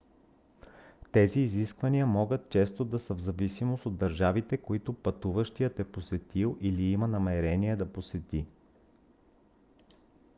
тези 1.11 1.39
изисквания 1.39 2.05
могат 2.05 2.49
често 2.49 2.85
да 2.85 2.99
са 2.99 3.13
в 3.13 3.17
зависимост 3.17 3.85
от 3.85 3.97
държавите 3.97 4.57
които 4.57 4.93
пътуващият 4.93 5.79
е 5.79 5.91
посетил 5.91 6.57
или 6.61 6.83
има 6.83 7.07
намерение 7.07 7.75
да 7.75 7.93
посети 7.93 8.45